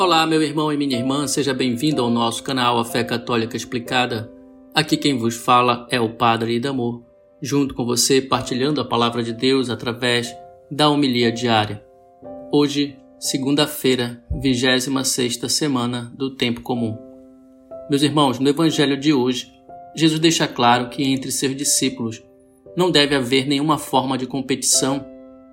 [0.00, 4.32] Olá, meu irmão e minha irmã, seja bem-vindo ao nosso canal A Fé Católica Explicada.
[4.74, 7.02] Aqui quem vos fala é o Padre Idamor,
[7.42, 10.34] junto com você partilhando a palavra de Deus através
[10.70, 11.84] da homilia diária.
[12.50, 16.96] Hoje, segunda-feira, 26 semana do Tempo Comum.
[17.90, 19.52] Meus irmãos, no Evangelho de hoje,
[19.94, 22.22] Jesus deixa claro que entre seus discípulos
[22.74, 25.04] não deve haver nenhuma forma de competição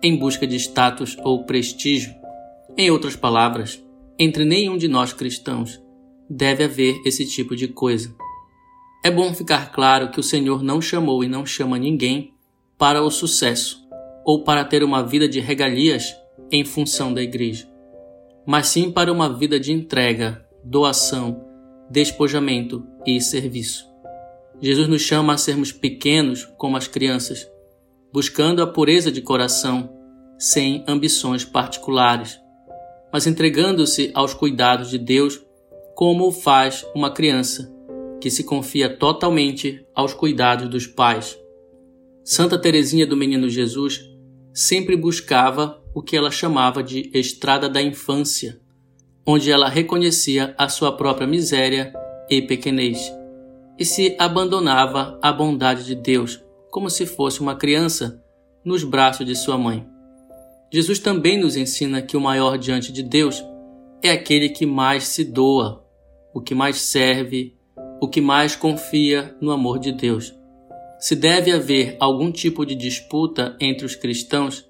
[0.00, 2.14] em busca de status ou prestígio.
[2.78, 3.84] Em outras palavras,
[4.18, 5.80] entre nenhum de nós cristãos
[6.28, 8.14] deve haver esse tipo de coisa.
[9.04, 12.32] É bom ficar claro que o Senhor não chamou e não chama ninguém
[12.78, 13.86] para o sucesso
[14.24, 16.16] ou para ter uma vida de regalias
[16.50, 17.68] em função da igreja,
[18.46, 21.44] mas sim para uma vida de entrega, doação,
[21.90, 23.86] despojamento e serviço.
[24.60, 27.48] Jesus nos chama a sermos pequenos como as crianças,
[28.12, 29.92] buscando a pureza de coração,
[30.38, 32.40] sem ambições particulares
[33.12, 35.40] mas entregando-se aos cuidados de Deus,
[35.94, 37.72] como o faz uma criança
[38.20, 41.38] que se confia totalmente aos cuidados dos pais.
[42.24, 44.00] Santa Teresinha do Menino Jesus
[44.52, 48.60] sempre buscava o que ela chamava de estrada da infância,
[49.26, 51.92] onde ela reconhecia a sua própria miséria
[52.28, 53.12] e pequenez
[53.78, 58.22] e se abandonava à bondade de Deus, como se fosse uma criança
[58.64, 59.86] nos braços de sua mãe.
[60.72, 63.44] Jesus também nos ensina que o maior diante de Deus
[64.02, 65.84] é aquele que mais se doa,
[66.34, 67.56] o que mais serve,
[68.00, 70.34] o que mais confia no amor de Deus.
[70.98, 74.66] Se deve haver algum tipo de disputa entre os cristãos,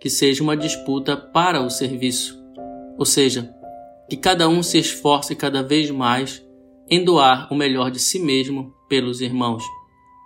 [0.00, 2.38] que seja uma disputa para o serviço,
[2.96, 3.54] ou seja,
[4.08, 6.44] que cada um se esforce cada vez mais
[6.88, 9.62] em doar o melhor de si mesmo pelos irmãos.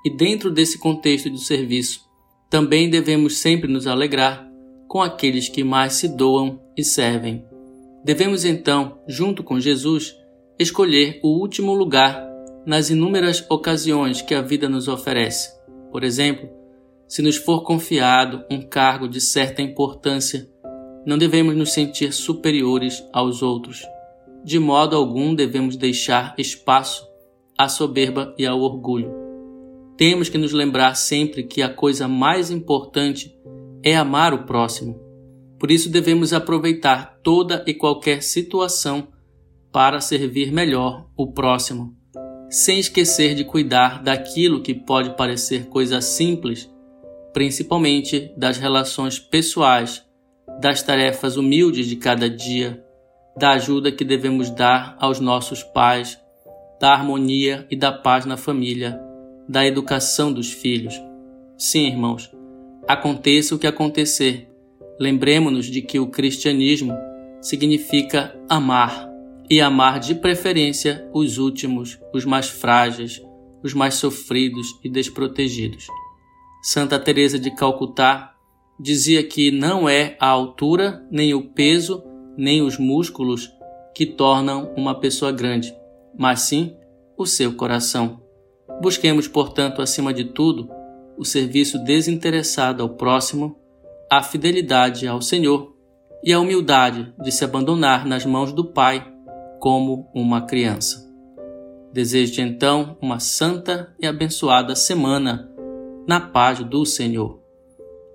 [0.04, 2.00] E dentro desse contexto do serviço,
[2.50, 4.53] também devemos sempre nos alegrar
[4.94, 7.44] com aqueles que mais se doam e servem.
[8.04, 10.16] Devemos então, junto com Jesus,
[10.56, 12.24] escolher o último lugar
[12.64, 15.52] nas inúmeras ocasiões que a vida nos oferece.
[15.90, 16.48] Por exemplo,
[17.08, 20.48] se nos for confiado um cargo de certa importância,
[21.04, 23.82] não devemos nos sentir superiores aos outros.
[24.44, 27.04] De modo algum devemos deixar espaço
[27.58, 29.12] à soberba e ao orgulho.
[29.96, 33.36] Temos que nos lembrar sempre que a coisa mais importante
[33.84, 34.98] é amar o próximo.
[35.58, 39.08] Por isso devemos aproveitar toda e qualquer situação
[39.70, 41.94] para servir melhor o próximo,
[42.48, 46.70] sem esquecer de cuidar daquilo que pode parecer coisa simples,
[47.34, 50.02] principalmente das relações pessoais,
[50.60, 52.82] das tarefas humildes de cada dia,
[53.36, 56.18] da ajuda que devemos dar aos nossos pais,
[56.80, 58.98] da harmonia e da paz na família,
[59.48, 60.94] da educação dos filhos.
[61.58, 62.30] Sim, irmãos,
[62.86, 64.48] Aconteça o que acontecer,
[65.00, 66.92] lembremos-nos de que o cristianismo
[67.40, 69.10] significa amar,
[69.48, 73.22] e amar de preferência os últimos, os mais frágeis,
[73.62, 75.86] os mais sofridos e desprotegidos.
[76.62, 78.34] Santa Teresa de Calcutá
[78.78, 82.02] dizia que não é a altura, nem o peso,
[82.36, 83.50] nem os músculos
[83.94, 85.74] que tornam uma pessoa grande,
[86.18, 86.74] mas sim
[87.16, 88.20] o seu coração.
[88.80, 90.68] Busquemos, portanto, acima de tudo,
[91.16, 93.56] o serviço desinteressado ao próximo,
[94.10, 95.74] a fidelidade ao Senhor
[96.22, 99.06] e a humildade de se abandonar nas mãos do Pai
[99.60, 101.04] como uma criança.
[101.92, 105.50] Desejo então uma santa e abençoada semana
[106.08, 107.40] na paz do Senhor.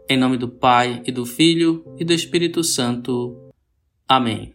[0.10, 3.52] Em nome do Pai e do Filho e do Espírito Santo.
[4.08, 4.54] Amém.